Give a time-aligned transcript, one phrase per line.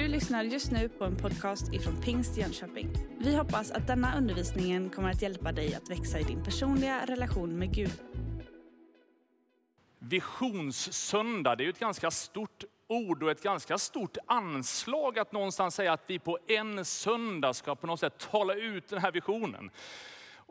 [0.00, 2.90] Du lyssnar just nu på en podcast ifrån Pingst Jönköping.
[3.18, 7.58] Vi hoppas att denna undervisning kommer att hjälpa dig att växa i din personliga relation
[7.58, 7.92] med Gud.
[9.98, 15.74] Visionssöndag, det är ju ett ganska stort ord och ett ganska stort anslag att någonstans
[15.74, 19.70] säga att vi på en söndag ska på något sätt tala ut den här visionen.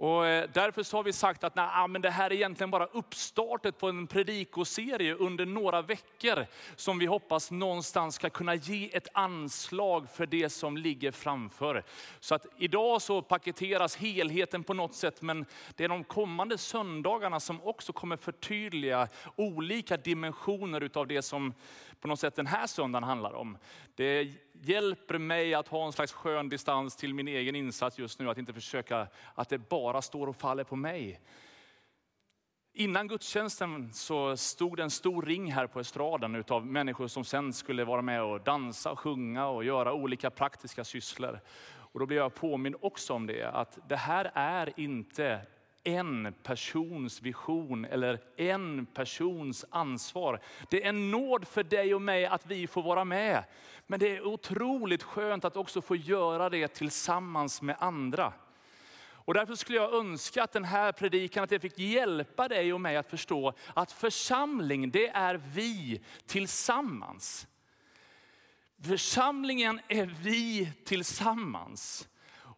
[0.02, 2.72] Och eh, därför så har vi sagt att nej, ah, men det här är egentligen
[2.72, 8.96] bara uppstartet på en predikoserie under några veckor som vi hoppas någonstans ska kunna ge
[8.96, 11.84] ett anslag för det som ligger framför.
[12.20, 17.40] Så att idag så paketeras helheten på något sätt, men det är de kommande söndagarna
[17.40, 21.54] som också kommer förtydliga olika dimensioner utav det som
[22.00, 23.58] på något sätt den här söndagen handlar om.
[23.96, 28.30] Det hjälper mig att ha en slags skön distans till min egen insats just nu,
[28.30, 31.22] att inte försöka att det bara står och faller på mig.
[32.74, 37.54] Innan gudstjänsten så stod det en stor ring här på estraden utav människor som sen
[37.54, 41.40] skulle vara med och dansa, sjunga och göra olika praktiska sysslor.
[41.70, 45.42] Och då blev jag påmind också om det, att det här är inte
[45.84, 50.42] en persons vision eller en persons ansvar.
[50.70, 53.44] Det är en nåd för dig och mig att vi får vara med.
[53.88, 58.34] Men det är otroligt skönt att också få göra det tillsammans med andra.
[59.30, 62.82] Och därför skulle jag önska att den här predikan, att jag fick hjälpa dig och
[62.82, 67.48] mig att förstå att församling, det är vi tillsammans.
[68.84, 72.08] Församlingen är vi tillsammans.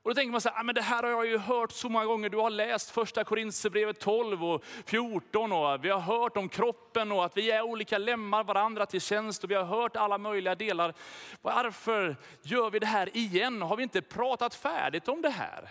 [0.03, 1.89] Och då tänker man så här, ah, men det här har jag ju hört så
[1.89, 2.29] många gånger.
[2.29, 7.25] Du har läst första Korinthierbrevet 12 och 14 och vi har hört om kroppen och
[7.25, 10.93] att vi är olika lemmar varandra till tjänst och vi har hört alla möjliga delar.
[11.41, 13.61] Varför gör vi det här igen?
[13.61, 15.69] Har vi inte pratat färdigt om det här?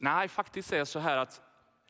[0.00, 1.42] Nej, faktiskt är det så här att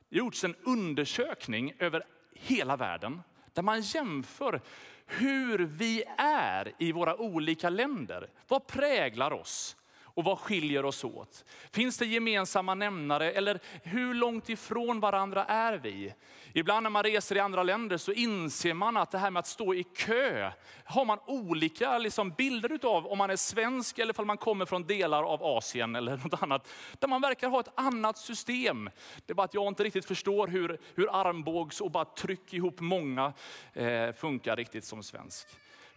[0.09, 4.61] det gjorts en undersökning över hela världen där man jämför
[5.07, 8.31] hur vi är i våra olika länder.
[8.49, 9.77] Vad präglar oss?
[10.15, 11.45] Och vad skiljer oss åt?
[11.73, 16.15] Finns det gemensamma nämnare eller hur långt ifrån varandra är vi?
[16.53, 19.47] Ibland när man reser i andra länder så inser man att det här med att
[19.47, 20.53] stå i kö,
[20.85, 24.87] har man olika liksom bilder utav om man är svensk eller om man kommer från
[24.87, 26.69] delar av Asien eller något annat.
[26.99, 28.91] Där man verkar ha ett annat system.
[29.27, 32.81] Det är bara att jag inte riktigt förstår hur, hur armbågs och bara tryck ihop
[32.81, 33.33] många
[33.73, 35.49] eh, funkar riktigt som svensk.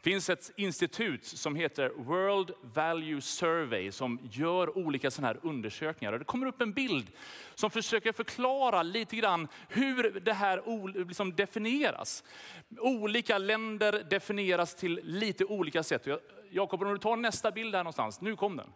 [0.07, 6.13] Det finns ett institut som heter World Value Survey som gör olika sådana här undersökningar.
[6.13, 7.07] Och det kommer upp en bild
[7.55, 12.23] som försöker förklara lite grann hur det här liksom definieras.
[12.79, 16.07] Olika länder definieras till lite olika sätt.
[16.51, 18.21] Jakob, om du tar nästa bild här någonstans.
[18.21, 18.69] Nu kom den.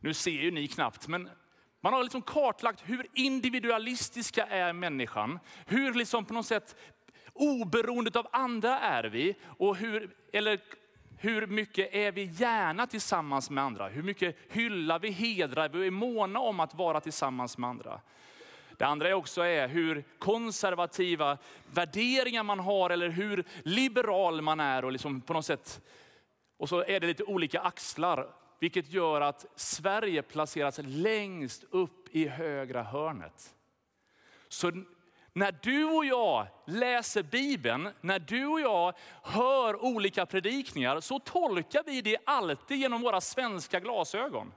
[0.00, 1.28] Nu ser ju ni knappt, men
[1.80, 5.38] man har liksom kartlagt hur individualistiska är människan.
[5.66, 6.76] Hur liksom på något sätt
[7.38, 9.34] oberoende av andra är vi?
[9.44, 10.60] Och hur, eller
[11.18, 13.88] hur mycket är vi gärna tillsammans med andra?
[13.88, 18.00] Hur mycket hyllar vi, hedrar vi och är måna om att vara tillsammans med andra?
[18.76, 21.38] Det andra är också är hur konservativa
[21.72, 24.84] värderingar man har eller hur liberal man är.
[24.84, 25.80] Och, liksom på något sätt,
[26.56, 32.28] och så är det lite olika axlar, vilket gör att Sverige placeras längst upp i
[32.28, 33.54] högra hörnet.
[34.48, 34.72] Så
[35.32, 41.82] när du och jag läser Bibeln, när du och jag hör olika predikningar, så tolkar
[41.86, 44.52] vi det alltid genom våra svenska glasögon.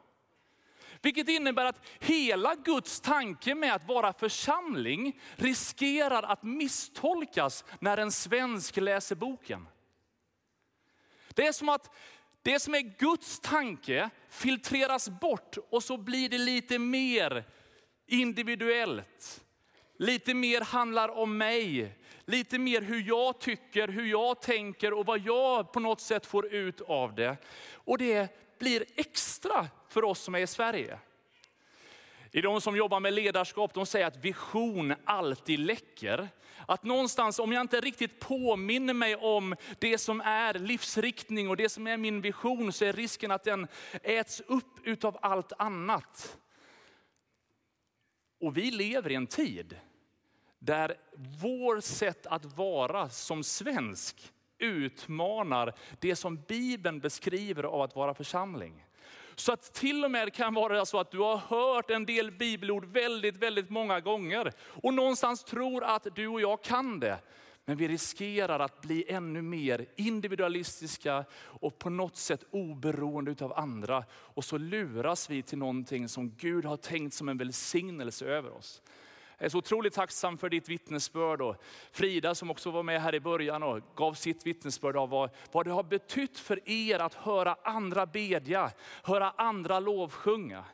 [1.02, 8.12] Vilket innebär att hela Guds tanke med att vara församling riskerar att misstolkas när en
[8.12, 9.68] svensk läser boken.
[11.34, 11.96] Det är som att
[12.42, 17.44] det som är Guds tanke filtreras bort och så blir det lite mer
[18.08, 19.44] individuellt
[20.02, 21.96] lite mer handlar om mig.
[22.26, 26.54] Lite mer hur jag tycker, hur jag tänker och vad jag på något sätt får
[26.54, 27.38] ut av det.
[27.74, 31.00] Och det blir extra för oss som är i Sverige.
[32.32, 36.30] I de som jobbar med ledarskap, de säger att vision alltid läcker.
[36.68, 41.70] Att någonstans, om jag inte riktigt påminner mig om det som är livsriktning och det
[41.70, 43.68] som är min vision, så är risken att den
[44.04, 46.38] äts upp utav allt annat.
[48.40, 49.80] Och vi lever i en tid
[50.64, 50.96] där
[51.42, 58.86] vår sätt att vara som svensk utmanar det som Bibeln beskriver av att vara församling.
[59.36, 62.86] Så att till och med kan vara så att du har hört en del bibelord
[62.86, 67.20] väldigt, väldigt många gånger och någonstans tror att du och jag kan det.
[67.66, 74.04] Men vi riskerar att bli ännu mer individualistiska och på något sätt oberoende av andra.
[74.12, 78.82] Och så luras vi till någonting som Gud har tänkt som en välsignelse över oss.
[79.42, 83.16] Jag är så otroligt tacksam för ditt vittnesbörd och Frida som också var med här
[83.16, 87.14] i början och gav sitt vittnesbörd av vad, vad det har betytt för er att
[87.14, 88.72] höra andra bedja,
[89.04, 90.66] höra andra lovsjunga.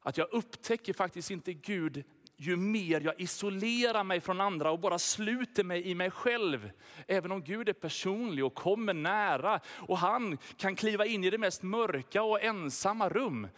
[0.00, 2.04] Att jag upptäcker faktiskt inte Gud
[2.36, 6.70] ju mer jag isolerar mig från andra och bara sluter mig i mig själv.
[7.06, 11.38] Även om Gud är personlig och kommer nära och han kan kliva in i det
[11.38, 13.48] mest mörka och ensamma rum.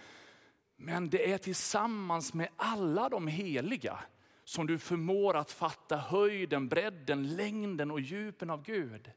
[0.77, 3.99] Men det är tillsammans med alla de heliga
[4.45, 9.11] som du förmår att fatta höjden, bredden, längden och djupen av Gud.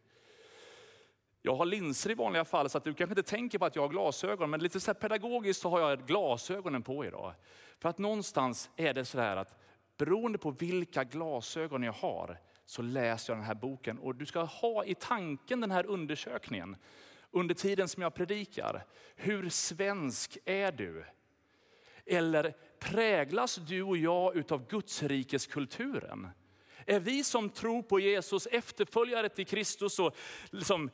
[1.42, 3.84] Jag har linser i vanliga fall så att du kanske inte tänker på att jag
[3.84, 7.34] har glasögon, men lite så pedagogiskt så har jag glasögonen på idag.
[7.80, 9.56] För att någonstans är det så här att
[9.98, 14.00] beroende på vilka glasögon jag har så läser jag den här boken.
[14.00, 16.76] Och du ska ha i tanken den här undersökningen
[17.32, 18.86] under tiden som jag predikar.
[19.16, 21.06] Hur svensk är du?
[22.10, 26.28] Eller präglas du och jag utav Guds rikes kulturen?
[26.86, 30.16] Är vi som tror på Jesus efterföljare till Kristus och
[30.52, 30.90] liksom,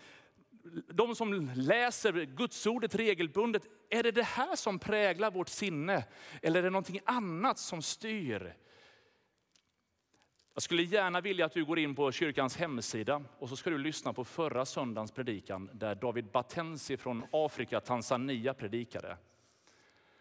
[0.94, 6.03] de som läser Gudsordet regelbundet, är det det här som präglar vårt sinne?
[6.41, 8.56] Eller är det någonting annat som styr?
[10.53, 13.77] Jag skulle gärna vilja att du går in på kyrkans hemsida och så ska du
[13.77, 19.17] lyssna på förra söndagens predikan där David Batensi från Afrika, Tanzania predikade.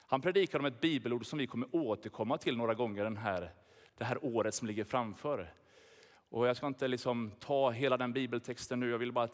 [0.07, 3.51] Han predikar om ett bibelord som vi kommer återkomma till några gånger den här,
[3.99, 5.53] det här året som ligger framför.
[6.29, 9.29] Och jag ska inte liksom ta hela den bibeltexten nu, jag vill bara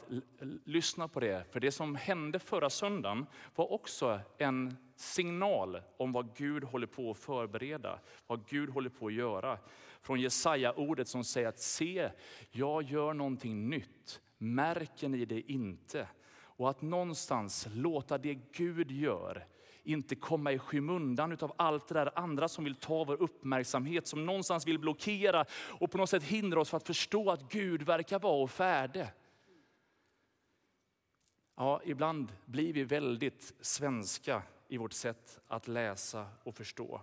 [0.64, 1.52] lyssna på det.
[1.52, 7.10] För det som hände förra söndagen var också en signal om vad Gud håller på
[7.10, 9.58] att förbereda, vad Gud håller på att göra.
[10.02, 12.10] Från Jesaja-ordet som säger att se,
[12.50, 14.20] jag gör någonting nytt.
[14.38, 16.08] Märker ni det inte?
[16.60, 19.46] Och att någonstans låta det Gud gör
[19.82, 24.26] inte komma i skymundan av allt det där andra som vill ta vår uppmärksamhet, som
[24.26, 28.18] någonstans vill blockera och på något sätt hindra oss för att förstå att Gud verkar
[28.18, 29.06] vara och färdig.
[31.56, 37.00] Ja, ibland blir vi väldigt svenska i vårt sätt att läsa och förstå.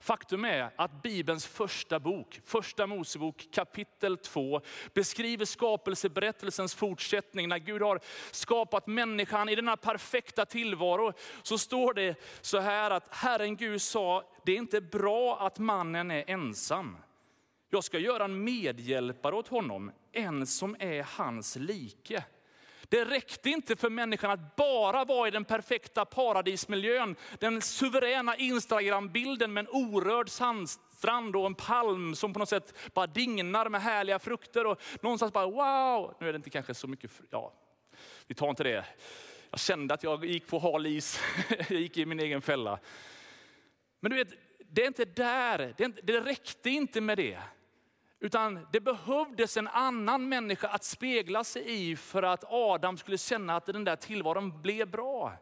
[0.00, 4.60] Faktum är att Bibelns första bok, första Mosebok kapitel 2,
[4.94, 7.48] beskriver skapelseberättelsens fortsättning.
[7.48, 8.00] När Gud har
[8.30, 11.12] skapat människan i denna perfekta tillvaro,
[11.42, 16.10] så står det så här att Herren Gud sa, det är inte bra att mannen
[16.10, 16.96] är ensam.
[17.70, 22.24] Jag ska göra en medhjälpare åt honom, en som är hans like.
[22.88, 27.16] Det räckte inte för människan att bara vara i den perfekta paradismiljön.
[27.38, 33.06] Den suveräna Instagram-bilden med en orörd sandstrand och en palm som på något sätt bara
[33.06, 34.66] dignar med härliga frukter.
[34.66, 37.52] Och någonstans bara wow, nu är det inte kanske så mycket, ja,
[38.26, 38.84] vi tar inte det.
[39.50, 41.20] Jag kände att jag gick på hal is,
[41.68, 42.78] jag gick i min egen fälla.
[44.00, 47.38] Men du vet, det är inte där, det räckte inte med det.
[48.20, 53.56] Utan det behövdes en annan människa att spegla sig i för att Adam skulle känna
[53.56, 55.32] att den där tillvaron blev bra.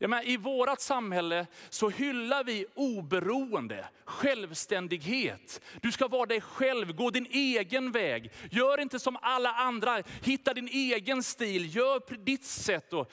[0.00, 5.60] Menar, I vårt samhälle så hyllar vi oberoende, självständighet.
[5.82, 8.32] Du ska vara dig själv, gå din egen väg.
[8.50, 12.92] Gör inte som alla andra, hitta din egen stil, gör ditt sätt.
[12.92, 13.12] Och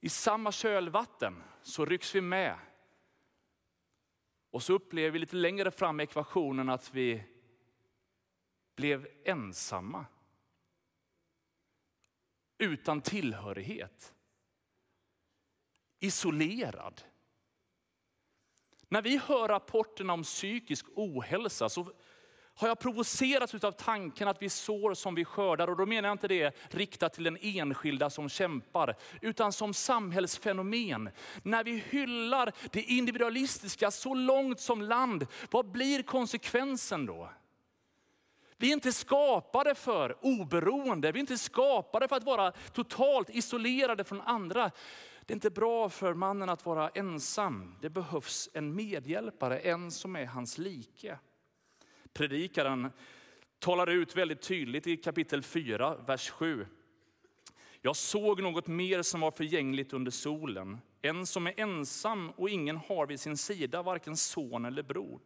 [0.00, 2.54] I samma kölvatten så rycks vi med
[4.50, 7.22] och så upplever vi lite längre fram i ekvationen att vi
[8.76, 10.06] blev ensamma.
[12.58, 14.14] Utan tillhörighet.
[15.98, 17.02] Isolerad.
[18.88, 21.92] När vi hör rapporterna om psykisk ohälsa så
[22.60, 25.68] har jag provocerats av tanken att vi sår som vi skördar.
[25.68, 31.10] Och då menar jag inte det riktat till den enskilda som kämpar, utan som samhällsfenomen.
[31.42, 37.30] När vi hyllar det individualistiska så långt som land, vad blir konsekvensen då?
[38.56, 44.04] Vi är inte skapade för oberoende, vi är inte skapade för att vara totalt isolerade
[44.04, 44.70] från andra.
[45.26, 47.76] Det är inte bra för mannen att vara ensam.
[47.80, 51.18] Det behövs en medhjälpare, en som är hans like.
[52.12, 52.90] Predikaren
[53.58, 56.66] talar ut väldigt tydligt i kapitel 4, vers 7.
[57.82, 60.78] Jag såg något mer som var förgängligt under solen.
[61.02, 65.20] En som är ensam och ingen har vid sin sida, varken son eller bror.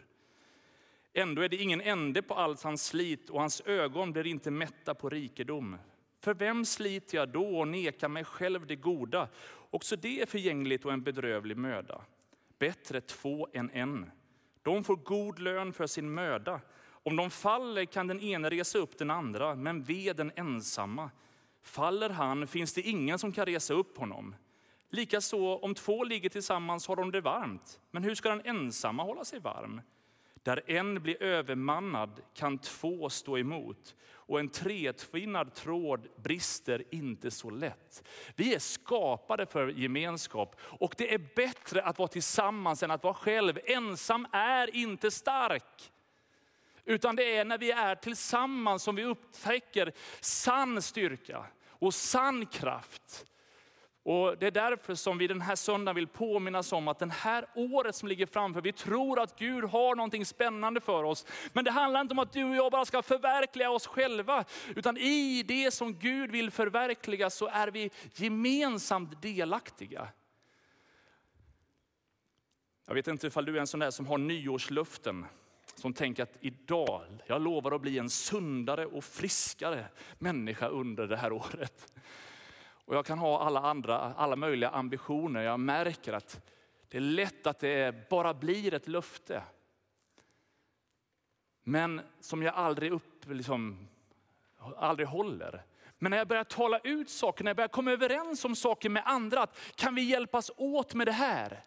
[1.12, 4.94] Ändå är det ingen ände på allt hans slit och hans ögon blir inte mätta
[4.94, 5.76] på rikedom.
[6.20, 9.28] För vem sliter jag då och nekar mig själv det goda?
[9.70, 12.00] Också det är förgängligt och en bedrövlig möda.
[12.58, 14.10] Bättre två än en.
[14.62, 16.60] De får god lön för sin möda.
[17.06, 21.10] Om de faller kan den ene resa upp den andra, men ve den ensamma.
[21.62, 24.34] Faller han finns det ingen som kan resa upp honom.
[24.90, 27.80] Likaså om två ligger tillsammans har de det varmt.
[27.90, 29.80] Men hur ska den ensamma hålla sig varm?
[30.42, 33.94] Där en blir övermannad kan två stå emot
[34.26, 38.08] och en tretvinnad tråd brister inte så lätt.
[38.36, 43.14] Vi är skapade för gemenskap och det är bättre att vara tillsammans än att vara
[43.14, 43.58] själv.
[43.64, 45.92] Ensam är inte stark.
[46.84, 53.26] Utan det är när vi är tillsammans som vi upptäcker sann styrka och sann kraft.
[54.02, 57.46] Och Det är därför som vi den här söndagen vill påminnas om att det här
[57.54, 61.26] året som ligger framför, vi tror att Gud har någonting spännande för oss.
[61.52, 64.44] Men det handlar inte om att du och jag bara ska förverkliga oss själva,
[64.76, 70.08] utan i det som Gud vill förverkliga så är vi gemensamt delaktiga.
[72.86, 75.26] Jag vet inte ifall du är en sån där som har nyårslöften
[75.84, 79.86] som tänker att idag, jag lovar att bli en sundare och friskare
[80.18, 81.92] människa under det här året.
[82.66, 85.42] Och jag kan ha alla andra, alla möjliga ambitioner.
[85.42, 86.50] Jag märker att
[86.88, 89.42] det är lätt att det bara blir ett löfte.
[91.62, 93.88] Men som jag aldrig, upp, liksom,
[94.76, 95.64] aldrig håller.
[95.98, 99.02] Men när jag börjar tala ut saker, när jag börjar komma överens om saker med
[99.06, 101.62] andra, att kan vi hjälpas åt med det här?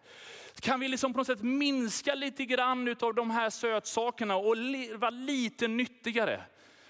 [0.60, 4.56] Kan vi liksom på något sätt minska lite grann av de här sötsakerna och
[4.94, 6.42] vara lite nyttigare?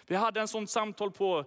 [0.06, 1.44] Vi hade en sånt samtal på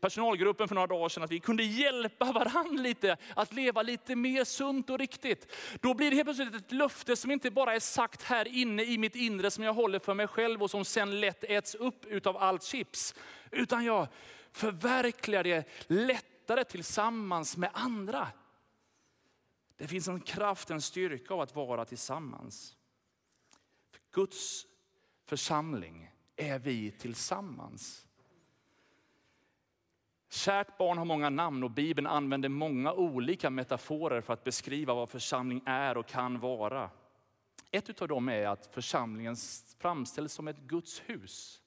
[0.00, 4.44] personalgruppen för några dagar sedan, att vi kunde hjälpa varandra lite att leva lite mer
[4.44, 5.52] sunt och riktigt.
[5.80, 8.98] Då blir det helt plötsligt ett löfte som inte bara är sagt här inne i
[8.98, 12.36] mitt inre som jag håller för mig själv och som sen lätt äts upp utav
[12.36, 13.14] allt chips.
[13.50, 14.08] Utan jag
[14.52, 18.28] förverkligar det lättare tillsammans med andra.
[19.76, 22.76] Det finns en kraft, en styrka av att vara tillsammans.
[24.10, 24.66] Guds
[25.24, 28.06] församling är vi tillsammans.
[30.28, 35.08] Kärt barn har många namn och Bibeln använder många olika metaforer för att beskriva vad
[35.08, 36.90] församling är och kan vara.
[37.70, 39.36] Ett av dem är att församlingen
[39.78, 41.62] framställs som ett Guds hus.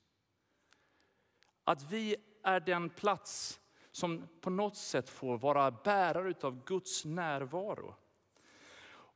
[1.64, 3.59] Att vi är den plats
[3.92, 7.96] som på något sätt får vara bärare av Guds närvaro.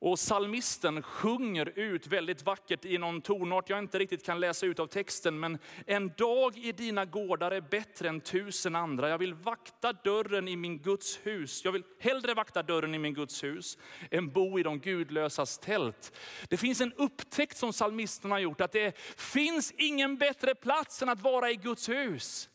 [0.05, 4.79] Och salmisten sjunger ut väldigt vackert i någon tonart jag inte riktigt kan läsa ut
[4.79, 5.39] av texten.
[5.39, 9.09] Men en dag i dina gårdar är bättre än tusen andra.
[9.09, 11.65] Jag vill vakta dörren i min Guds hus.
[11.65, 13.77] Jag vill hellre vakta dörren i min Guds hus
[14.11, 16.13] än bo i de gudlösas tält.
[16.49, 21.09] Det finns en upptäckt som salmisten har gjort att det finns ingen bättre plats än
[21.09, 22.49] att vara i Guds hus.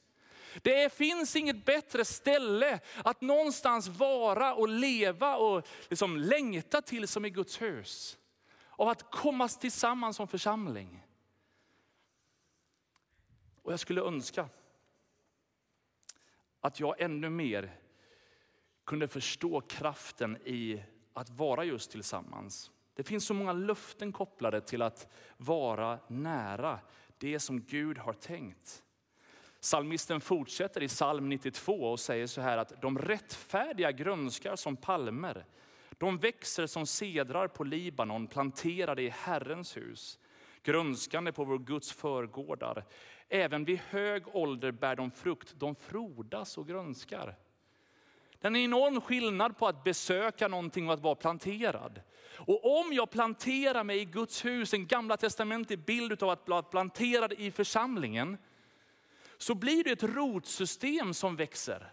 [0.62, 7.25] Det finns inget bättre ställe att någonstans vara och leva och liksom längta till som
[7.25, 8.19] i Guds hus.
[8.71, 11.05] Av att komma tillsammans som församling.
[13.62, 14.49] Och jag skulle önska
[16.61, 17.79] att jag ännu mer
[18.85, 22.71] kunde förstå kraften i att vara just tillsammans.
[22.95, 26.81] Det finns så många löften kopplade till att vara nära
[27.19, 28.83] det som Gud har tänkt.
[29.61, 35.45] Salmisten fortsätter i psalm 92 och säger så här att de rättfärdiga grönskar som palmer.
[35.99, 40.19] De växer som sedrar på Libanon, planterade i Herrens hus.
[40.62, 42.85] Grönskande på vår Guds förgårdar.
[43.29, 47.37] Även vid hög ålder bär de frukt, de frodas och grönskar.
[48.41, 52.00] Det är en enorm skillnad på att besöka någonting och att vara planterad.
[52.37, 56.62] Och om jag planterar mig i Guds hus, en gamla testamentet bild av att vara
[56.62, 58.38] planterad i församlingen,
[59.38, 61.92] så blir det ett rotsystem som växer.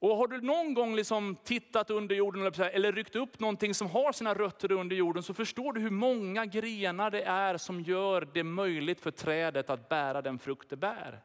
[0.00, 4.12] Och har du någon gång liksom tittat under jorden eller ryckt upp någonting som har
[4.12, 8.44] sina rötter under jorden så förstår du hur många grenar det är som gör det
[8.44, 11.22] möjligt för trädet att bära den frukt det bär.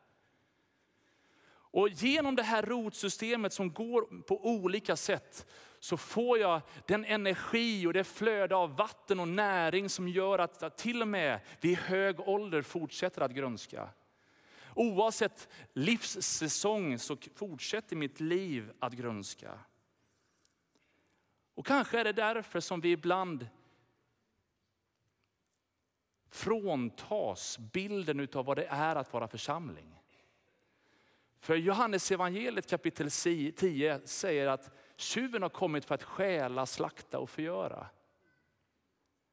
[1.75, 5.45] Och genom det här rotsystemet som går på olika sätt
[5.79, 10.77] så får jag den energi och det flöde av vatten och näring som gör att
[10.77, 13.89] till och med vid hög ålder fortsätter att grönska.
[14.75, 19.59] Oavsett livssäsong så fortsätter mitt liv att grönska.
[21.53, 23.47] Och kanske är det därför som vi ibland
[26.29, 30.01] fråntas bilden av vad det är att vara församling.
[31.39, 37.29] För Johannes evangeliet kapitel 10 säger att tjuven har kommit för att stjäla, slakta och
[37.29, 37.87] förgöra.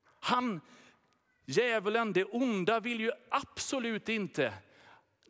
[0.05, 0.61] Han,
[1.45, 4.55] djävulen, det onda vill ju absolut inte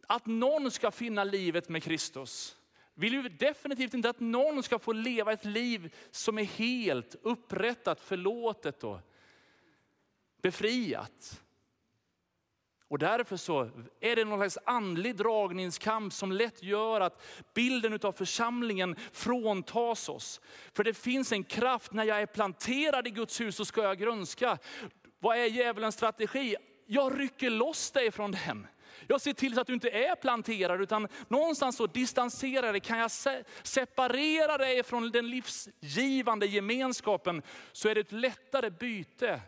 [0.07, 2.57] att någon ska finna livet med Kristus.
[2.95, 8.01] Vill ju definitivt inte att någon ska få leva ett liv som är helt upprättat,
[8.01, 8.99] förlåtet och
[10.43, 11.43] befriat.
[12.89, 17.23] Och därför så är det någon slags andlig dragningskamp som lätt gör att
[17.55, 20.41] bilden av församlingen fråntas oss.
[20.73, 23.99] För det finns en kraft, när jag är planterad i Guds hus så ska jag
[23.99, 24.59] grönska.
[25.19, 26.57] Vad är djävulens strategi?
[26.87, 28.67] Jag rycker loss dig från den.
[29.09, 32.81] Jag ser till så att du inte är planterad, utan någonstans så distanserar dig.
[32.81, 33.11] Kan jag
[33.63, 37.43] separera dig från den livsgivande gemenskapen
[37.73, 39.41] så är det ett lättare byte.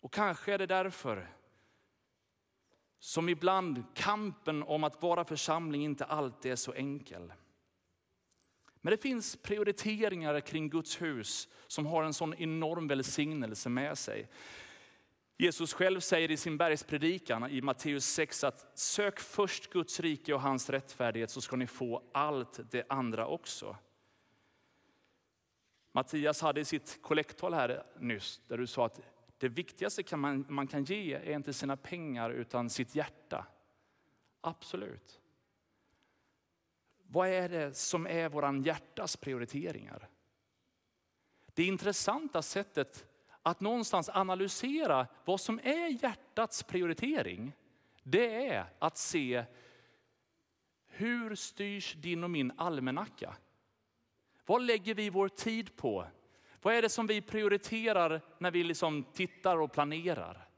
[0.00, 1.28] Och kanske är det därför
[2.98, 7.32] som ibland kampen om att vara församling inte alltid är så enkel.
[8.80, 14.28] Men det finns prioriteringar kring Guds hus som har en sån enorm välsignelse med sig.
[15.40, 20.40] Jesus själv säger i sin bergspredikan i Matteus 6 att sök först Guds rike och
[20.40, 23.76] hans rättfärdighet så ska ni få allt det andra också.
[25.92, 29.00] Mattias hade i sitt kollekttal här nyss, där du sa att
[29.38, 33.46] det viktigaste kan man, man kan ge är inte sina pengar utan sitt hjärta.
[34.40, 35.20] Absolut.
[37.02, 40.08] Vad är det som är våran hjärtas prioriteringar?
[41.54, 43.06] Det intressanta sättet
[43.42, 47.52] att någonstans analysera vad som är hjärtats prioritering,
[48.02, 49.44] det är att se
[50.86, 53.36] hur styrs din och min almanacka?
[54.46, 56.06] Vad lägger vi vår tid på?
[56.62, 60.48] Vad är det som vi prioriterar när vi liksom tittar och planerar?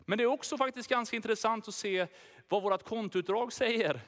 [0.00, 2.06] Men det är också faktiskt ganska intressant att se
[2.48, 4.00] vad vårt kontoutdrag säger.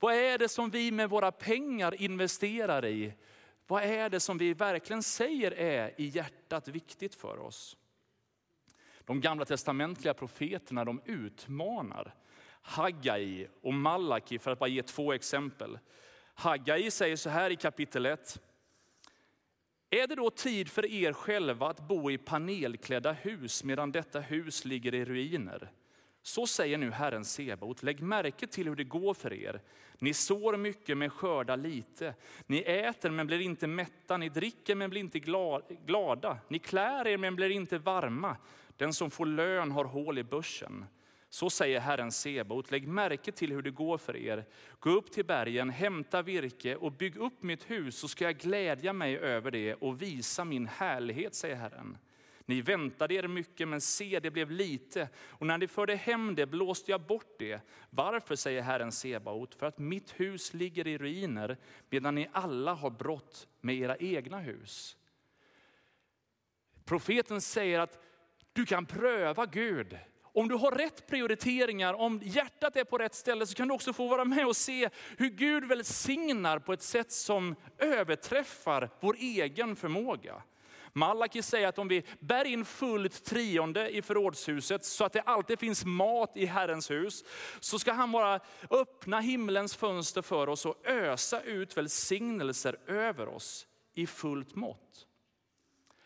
[0.00, 3.12] Vad är det som vi med våra pengar investerar i?
[3.66, 7.76] Vad är det som vi verkligen säger är i hjärtat viktigt för oss?
[9.04, 12.14] De gamla testamentliga profeterna de utmanar
[12.62, 15.78] Haggai och Malaki för att bara ge två exempel.
[16.34, 18.40] Haggai säger så här i kapitel 1.
[19.90, 24.64] Är det då tid för er själva att bo i panelklädda hus medan detta hus
[24.64, 25.70] ligger i ruiner?
[26.26, 29.60] Så säger nu Herren Sebaot, lägg märke till hur det går för er.
[29.98, 32.14] Ni sår mycket men skördar lite.
[32.46, 35.18] Ni äter men blir inte mätta, ni dricker men blir inte
[35.86, 36.38] glada.
[36.48, 38.36] Ni klär er men blir inte varma.
[38.76, 40.84] Den som får lön har hål i börsen.
[41.28, 44.44] Så säger Herren Sebaot, lägg märke till hur det går för er.
[44.78, 48.92] Gå upp till bergen, hämta virke och bygg upp mitt hus så ska jag glädja
[48.92, 51.98] mig över det och visa min härlighet, säger Herren.
[52.46, 55.08] Ni väntade er mycket, men se, det blev lite.
[55.16, 57.60] Och när ni förde hem det blåste jag bort det.
[57.90, 61.56] Varför, säger Herren Sebaot, för att mitt hus ligger i ruiner,
[61.90, 64.96] medan ni alla har brott med era egna hus.
[66.84, 67.98] Profeten säger att
[68.52, 69.98] du kan pröva Gud.
[70.22, 73.92] Om du har rätt prioriteringar, om hjärtat är på rätt ställe, så kan du också
[73.92, 79.76] få vara med och se hur Gud välsignar på ett sätt som överträffar vår egen
[79.76, 80.42] förmåga.
[80.96, 85.58] Malaki säger att om vi bär in fullt trionde i förrådshuset så att det alltid
[85.58, 87.24] finns mat i Herrens hus,
[87.60, 93.66] så ska han bara öppna himlens fönster för oss och ösa ut välsignelser över oss
[93.94, 95.06] i fullt mått.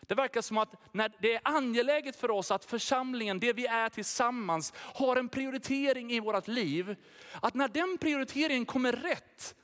[0.07, 3.89] Det verkar som att när det är angeläget för oss att församlingen, det vi är
[3.89, 6.95] tillsammans, har en prioritering i vårt liv.
[7.41, 9.55] Att när den prioriteringen kommer rätt,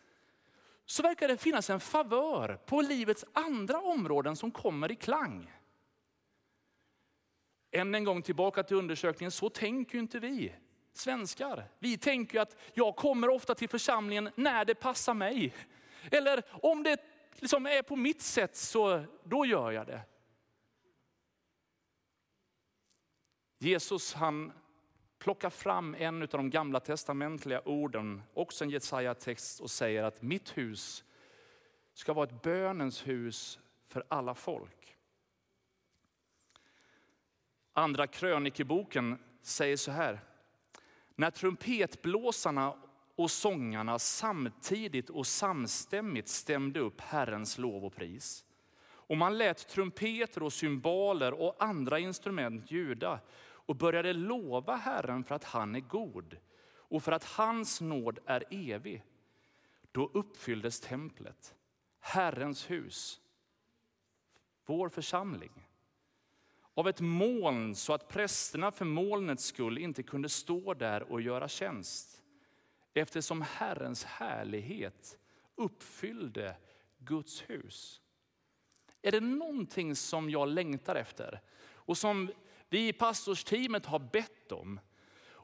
[0.86, 5.52] så verkar det finnas en favör på livets andra områden som kommer i klang.
[7.71, 10.56] Än en gång tillbaka till undersökningen, så tänker inte vi
[10.93, 11.69] svenskar.
[11.80, 15.54] Vi tänker att jag kommer ofta till församlingen när det passar mig.
[16.12, 17.00] Eller om det
[17.39, 20.02] liksom är på mitt sätt så då gör jag det.
[23.60, 24.52] Jesus han
[25.26, 30.58] plockar fram en av de gamla testamentliga orden, också en Jesaja-text och säger att mitt
[30.58, 31.04] hus
[31.94, 34.98] ska vara ett bönens hus för alla folk.
[37.74, 40.20] Andra krönikeboken säger så här.
[41.16, 42.76] När trumpetblåsarna
[43.16, 48.46] och sångarna samtidigt och samstämmigt stämde upp Herrens lov och pris.
[48.86, 53.20] Och man lät trumpeter och symboler och andra instrument ljuda
[53.65, 58.43] och började lova Herren för att han är god och för att hans nåd är
[58.49, 59.04] evig.
[59.91, 61.56] Då uppfylldes templet,
[61.99, 63.21] Herrens hus,
[64.65, 65.65] vår församling
[66.75, 71.47] av ett moln så att prästerna för molnets skull inte kunde stå där och göra
[71.47, 72.23] tjänst.
[72.93, 75.17] Eftersom Herrens härlighet
[75.56, 76.56] uppfyllde
[76.97, 78.01] Guds hus.
[79.01, 82.32] Är det någonting som jag längtar efter och som
[82.69, 84.80] vi i pastorsteamet har bett om.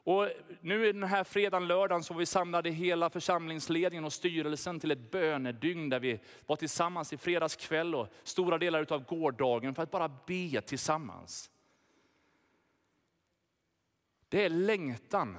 [0.04, 0.28] Och
[0.60, 5.88] nu den här fredagen, lördagen så vi samlade hela församlingsledningen och styrelsen till ett bönedygn
[5.88, 10.08] där vi var tillsammans i fredags kväll och stora delar av gårdagen för att bara
[10.08, 11.50] be tillsammans.
[14.28, 15.36] Det är längtan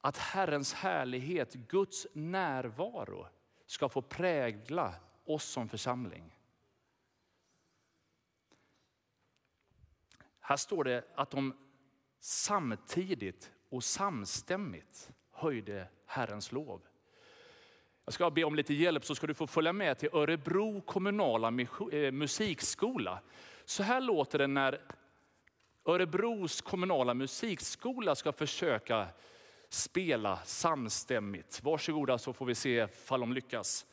[0.00, 3.26] att Herrens härlighet, Guds närvaro
[3.66, 6.37] ska få prägla oss som församling.
[10.48, 11.54] Här står det att de
[12.20, 16.80] samtidigt och samstämmigt höjde Herrens lov.
[18.04, 21.48] Jag ska be om lite hjälp så ska du få följa med till Örebro kommunala
[21.92, 23.20] eh, musikskola.
[23.64, 24.80] Så här låter det när
[25.84, 29.08] Örebros kommunala musikskola ska försöka
[29.68, 31.62] spela samstämmigt.
[31.62, 33.86] Varsågoda så får vi se ifall de lyckas.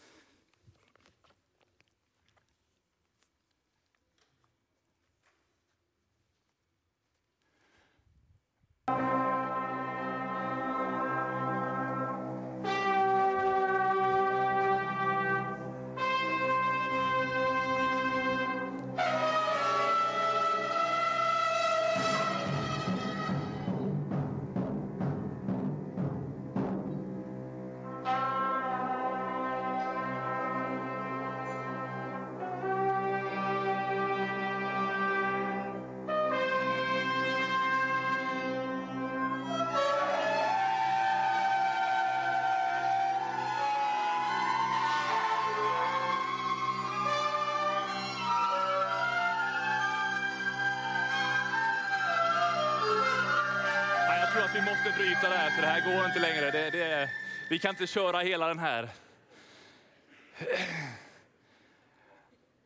[55.25, 56.51] Avsluta det här, för det här går inte längre.
[56.51, 57.09] Det, det,
[57.49, 58.89] vi kan inte köra hela den här.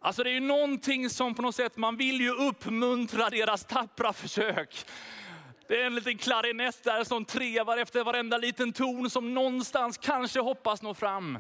[0.02, 4.14] Alltså det är ju någonting som på något sätt, man vill ju uppmuntra deras tappra
[4.14, 4.86] försök.
[5.68, 10.40] Det är en liten klarinett där som trevar efter varenda liten ton som någonstans kanske
[10.40, 11.40] hoppas nå fram.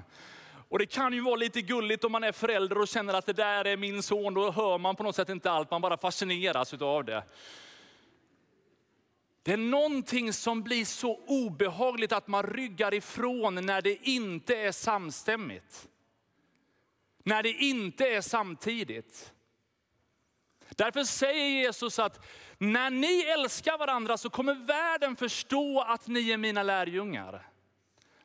[0.69, 3.34] Och det kan ju vara lite gulligt om man är förälder och känner att det
[3.34, 4.34] där är min son.
[4.34, 7.23] Då hör man på något sätt inte allt, man bara fascineras av det.
[9.50, 14.72] Det är någonting som blir så obehagligt att man ryggar ifrån när det inte är
[14.72, 15.88] samstämmigt.
[17.24, 19.34] När det inte är samtidigt.
[20.70, 22.26] Därför säger Jesus att
[22.58, 27.48] när ni älskar varandra så kommer världen förstå att ni är mina lärjungar.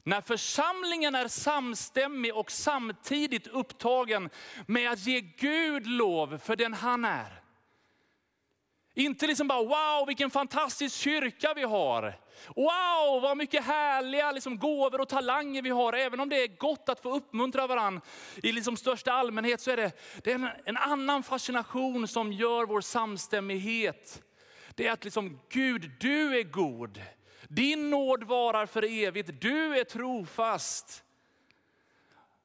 [0.02, 4.30] När församlingen är samstämmig och samtidigt upptagen
[4.66, 7.43] med att ge Gud lov för den han är.
[8.94, 12.18] Inte liksom bara wow vilken fantastisk kyrka vi har.
[12.56, 15.92] Wow vad mycket härliga liksom, gåvor och talanger vi har.
[15.92, 18.02] Även om det är gott att få uppmuntra varandra
[18.42, 19.92] i liksom största allmänhet så är det,
[20.24, 24.22] det är en, en annan fascination som gör vår samstämmighet.
[24.74, 27.02] Det är att liksom, Gud du är god.
[27.48, 29.40] Din nåd varar för evigt.
[29.40, 31.04] Du är trofast.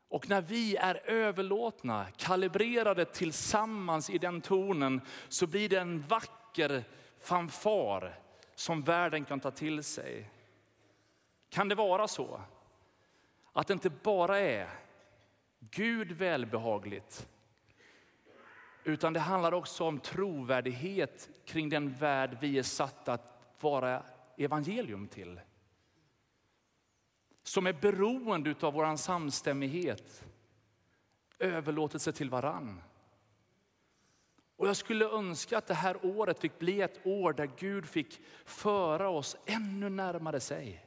[0.10, 6.39] Och när vi är överlåtna, kalibrerade tillsammans i den tonen så blir det en vacker
[6.60, 6.84] vacker
[7.20, 8.20] fanfar
[8.56, 10.30] som världen kan ta till sig.
[11.50, 12.42] Kan det vara så
[13.54, 14.70] att det inte bara är
[15.60, 17.28] Gud välbehagligt,
[18.84, 24.04] utan det handlar också om trovärdighet kring den värld vi är satta att vara
[24.38, 25.42] evangelium till.
[27.44, 30.24] Som är beroende av vår samstämmighet,
[31.40, 32.82] överlåtelse till varann.
[34.60, 38.22] Och jag skulle önska att det här året fick bli ett år där Gud fick
[38.46, 40.86] föra oss ännu närmare sig.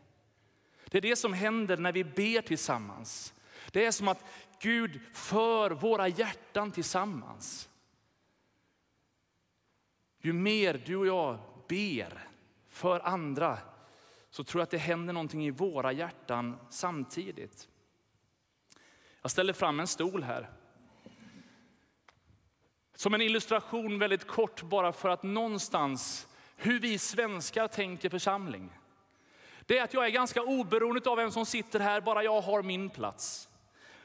[0.90, 3.34] Det är det som händer när vi ber tillsammans.
[3.70, 4.24] Det är som att
[4.60, 7.68] Gud för våra hjärtan tillsammans.
[10.18, 12.28] Ju mer du och jag ber
[12.68, 13.58] för andra
[14.30, 17.68] så tror jag att det händer någonting i våra hjärtan samtidigt.
[19.22, 20.50] Jag ställer fram en stol här.
[23.02, 28.70] Som en illustration väldigt kort bara för att någonstans hur vi svenskar tänker församling.
[29.66, 32.62] Det är att jag är ganska oberoende av vem som sitter här, bara jag har
[32.62, 33.48] min plats.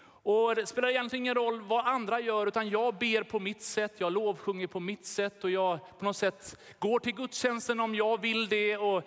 [0.03, 3.93] Och det spelar egentligen ingen roll vad andra gör, utan jag ber på mitt sätt,
[3.97, 8.21] jag lovsjunger på mitt sätt och jag på något sätt går till gudstjänsten om jag
[8.21, 8.77] vill det.
[8.77, 9.03] Och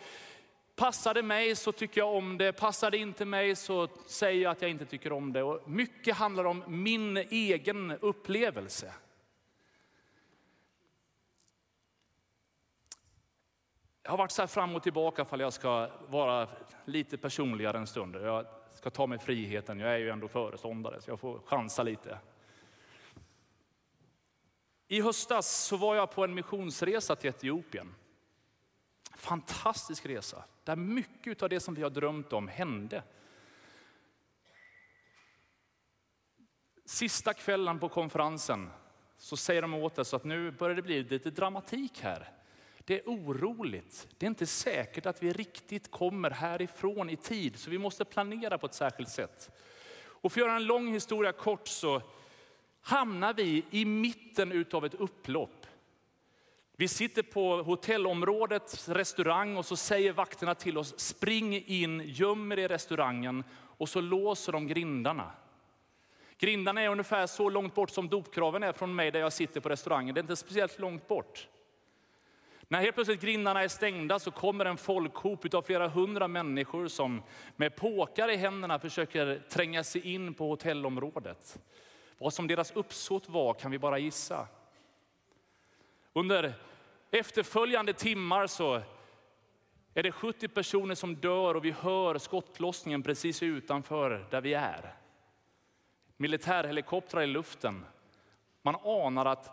[0.76, 4.50] passar det mig så tycker jag om det, passar det inte mig så säger jag
[4.50, 5.42] att jag inte tycker om det.
[5.42, 8.92] Och mycket handlar om min egen upplevelse.
[14.10, 16.48] Har varit så här fram och tillbaka för jag ska vara
[16.84, 18.16] lite personligare en stund.
[18.16, 22.18] Jag ska ta mig friheten, jag är ju ändå föreståndare så jag får chansa lite.
[24.88, 27.94] I höstas så var jag på en missionsresa till Etiopien.
[29.16, 33.02] Fantastisk resa, där mycket av det som vi har drömt om hände.
[36.84, 38.70] Sista kvällen på konferensen
[39.16, 42.39] så säger de åt oss att nu börjar det bli lite dramatik här.
[42.84, 44.08] Det är oroligt.
[44.18, 48.58] Det är inte säkert att vi riktigt kommer härifrån i tid, så vi måste planera
[48.58, 49.50] på ett särskilt sätt.
[50.02, 52.02] Och för att göra en lång historia kort så
[52.80, 55.66] hamnar vi i mitten av ett upplopp.
[56.76, 62.56] Vi sitter på hotellområdets restaurang och så säger vakterna till oss, spring in, göm er
[62.56, 65.30] i restaurangen och så låser de grindarna.
[66.38, 69.68] Grindarna är ungefär så långt bort som dopkraven är från mig där jag sitter på
[69.68, 70.14] restaurangen.
[70.14, 71.48] Det är inte speciellt långt bort.
[72.72, 77.22] När helt plötsligt grindarna är stängda så kommer en folkhop av flera hundra människor som
[77.56, 81.58] med påkar i händerna försöker tränga sig in på hotellområdet.
[82.18, 84.48] Vad som deras uppsåt var kan vi bara gissa.
[86.12, 86.54] Under
[87.10, 88.82] efterföljande timmar så
[89.94, 94.94] är det 70 personer som dör och vi hör skottlossningen precis utanför där vi är.
[96.16, 97.84] Militärhelikoptrar i luften.
[98.62, 99.50] Man anar att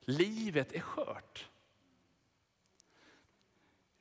[0.00, 1.48] livet är skört.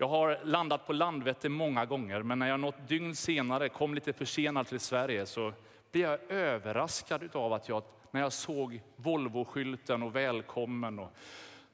[0.02, 4.14] Jag har landat på Landvetter många gånger, men när jag något dygn senare kom lite
[4.14, 5.54] försenad till Sverige så
[5.92, 11.12] blev jag överraskad av att jag, när jag såg Volvo-skylten och välkommen, och,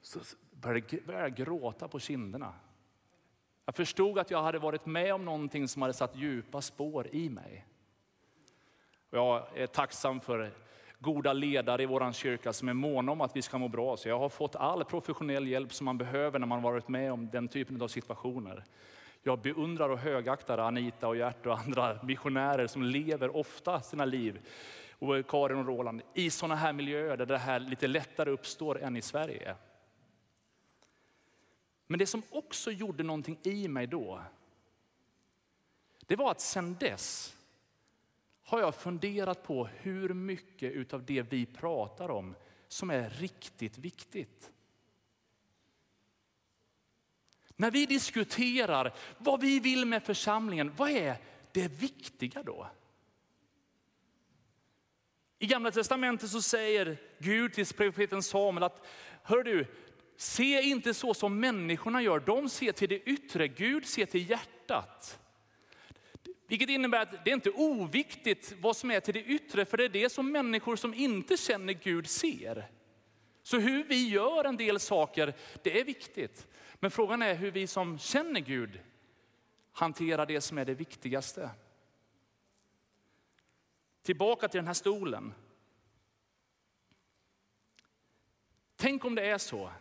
[0.02, 0.20] så
[0.52, 2.54] började jag gråta på kinderna.
[3.66, 7.30] Jag förstod att jag hade varit med om någonting som hade satt djupa spår i
[7.30, 7.66] mig.
[9.10, 10.52] Jag är tacksam för
[11.00, 13.98] goda ledare i vår kyrka som är måna om att vi ska må bra.
[13.98, 17.30] Så jag har fått all professionell hjälp som man behöver när man varit med om
[17.30, 18.64] den typen av situationer.
[19.24, 24.40] Jag beundrar och högaktar Anita och Gert och andra missionärer som lever ofta sina liv,
[25.00, 28.96] och Karin och Roland, i sådana här miljöer där det här lite lättare uppstår än
[28.96, 29.56] i Sverige.
[31.88, 34.22] Men det som också gjorde någonting i mig då,
[36.06, 37.37] det var att sen dess
[38.48, 42.36] har jag funderat på hur mycket av det vi pratar om
[42.68, 44.52] som är riktigt viktigt.
[47.56, 51.18] När vi diskuterar vad vi vill med församlingen, vad är
[51.52, 52.68] det viktiga då?
[55.40, 58.86] I gamla testamentet så säger Gud till profeten Samuel att,
[59.24, 59.68] hör du,
[60.18, 62.20] se inte så som människorna gör.
[62.20, 65.20] De ser till det yttre, Gud ser till hjärtat.
[66.48, 69.86] Vilket innebär att det är inte oviktigt vad som är till det yttre, för det
[69.86, 72.68] är det som människor som inte känner Gud ser.
[73.44, 75.34] Så hur vi gör en del saker,
[75.64, 76.48] det är viktigt.
[76.76, 78.82] Men frågan är hur vi som känner Gud
[79.72, 81.50] hanterar det som är det viktigaste.
[84.04, 85.34] Tillbaka till den här stolen.
[88.76, 89.72] Tänk om det är så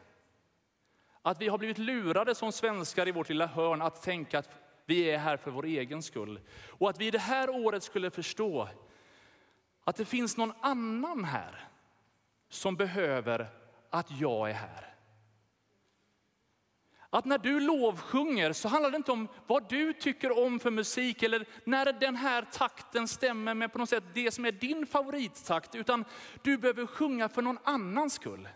[1.23, 5.11] att vi har blivit lurade som svenskar i vårt lilla hörn att tänka att vi
[5.11, 6.41] är här för vår egen skull.
[6.69, 8.69] Och att vi det här året skulle förstå
[9.85, 11.69] att det finns någon annan här
[12.49, 13.49] som behöver
[13.91, 14.97] att jag är här.
[17.11, 21.23] Att när du lovsjunger så handlar det inte om vad du tycker om för musik
[21.23, 25.75] eller när den här takten stämmer med på något sätt det som är din favorittakt,
[25.75, 26.05] utan
[26.43, 28.49] du behöver sjunga för någon annans skull.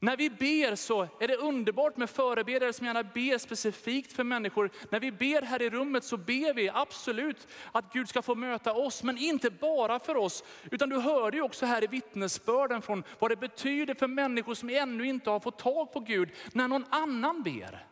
[0.00, 4.70] När vi ber så är det underbart med förebedjare som gärna ber specifikt för människor.
[4.90, 8.72] När vi ber här i rummet så ber vi absolut att Gud ska få möta
[8.72, 10.44] oss, men inte bara för oss.
[10.70, 14.70] Utan du hörde ju också här i vittnesbörden från vad det betyder för människor som
[14.70, 17.86] ännu inte har fått tag på Gud när någon annan ber.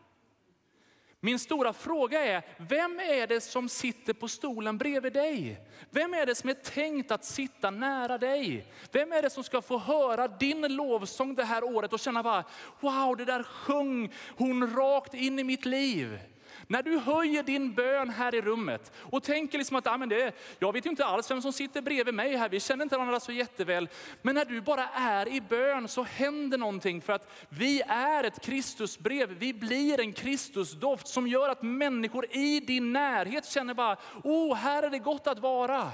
[1.24, 5.60] Min stora fråga är, vem är det som sitter på stolen bredvid dig?
[5.90, 8.66] Vem är det som är tänkt att sitta nära dig?
[8.92, 12.44] Vem är det som ska få höra din lovsång det här året och känna bara,
[12.80, 16.18] wow, det där sjöng hon rakt in i mitt liv.
[16.66, 20.32] När du höjer din bön här i rummet och tänker liksom att, ah, men det,
[20.58, 23.20] jag vet ju inte alls vem som sitter bredvid mig här, vi känner inte varandra
[23.20, 23.88] så jätteväl.
[24.22, 28.42] Men när du bara är i bön så händer någonting för att vi är ett
[28.42, 29.38] Kristusbrev.
[29.38, 34.82] Vi blir en Kristusdoft som gör att människor i din närhet känner bara, oh här
[34.82, 35.92] är det gott att vara.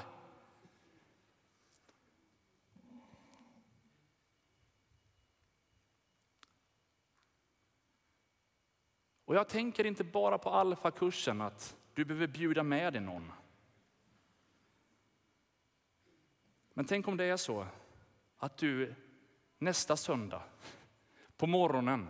[9.30, 13.32] Och jag tänker inte bara på alfakursen att du behöver bjuda med dig någon.
[16.74, 17.66] Men tänk om det är så
[18.38, 18.94] att du
[19.58, 20.42] nästa söndag
[21.36, 22.08] på morgonen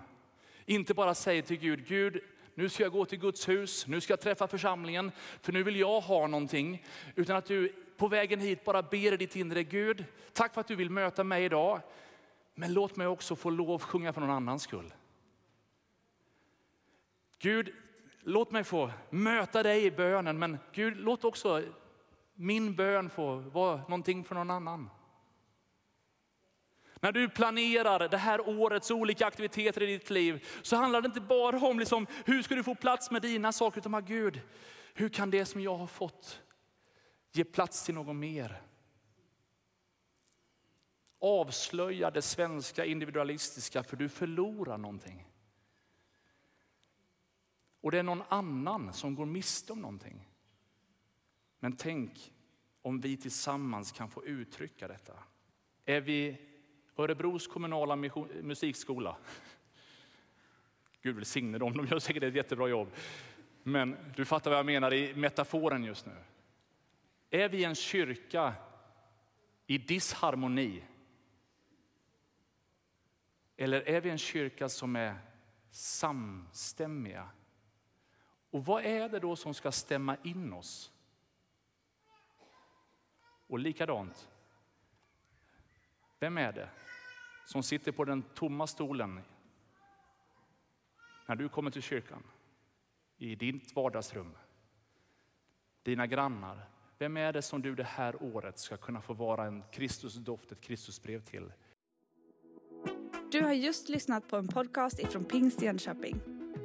[0.65, 2.21] inte bara säger till Gud, Gud
[2.55, 5.77] nu ska jag gå till Guds hus, nu ska jag träffa församlingen, för nu vill
[5.77, 6.85] jag ha någonting.
[7.15, 10.69] Utan att du på vägen hit bara ber i ditt inre, Gud, tack för att
[10.69, 11.81] du vill möta mig idag.
[12.55, 14.93] Men låt mig också få lov sjunga för någon annans skull.
[17.43, 17.73] Gud,
[18.21, 21.63] låt mig få möta dig i bönen, men Gud, låt också
[22.35, 24.91] min bön få vara någonting för någon annan.
[27.01, 31.21] När du planerar det här årets olika aktiviteter i ditt liv så handlar det inte
[31.21, 34.41] bara om liksom, hur ska du få plats med dina saker, utan bara, Gud,
[34.95, 36.43] hur kan det som jag har fått
[37.33, 38.63] ge plats till någon mer?
[41.21, 45.30] Avslöja det svenska individualistiska för du förlorar någonting.
[47.81, 50.29] Och det är någon annan som går miste om någonting.
[51.59, 52.33] Men tänk
[52.83, 55.15] om vi tillsammans kan få uttrycka detta.
[55.85, 56.37] Är vi
[56.97, 57.97] Örebros kommunala
[58.43, 59.17] musikskola?
[61.03, 62.89] Gud välsigne dem, de gör säkert ett jättebra jobb.
[63.63, 66.17] Men du fattar vad jag menar i metaforen just nu.
[67.31, 68.55] Är vi en kyrka
[69.67, 70.85] i disharmoni?
[73.57, 75.19] Eller är vi en kyrka som är
[75.71, 77.29] samstämmiga?
[78.51, 80.93] Och vad är det då som ska stämma in oss?
[83.47, 84.29] Och likadant,
[86.19, 86.69] vem är det
[87.47, 89.21] som sitter på den tomma stolen
[91.27, 92.23] när du kommer till kyrkan?
[93.19, 94.37] I ditt vardagsrum,
[95.83, 96.61] dina grannar.
[96.99, 100.61] Vem är det som du det här året ska kunna få vara en Kristusdoft, ett
[100.61, 101.53] Kristusbrev till?
[103.33, 106.40] Du har just lyssnat på en podcast ifrån Pingst Jönköping.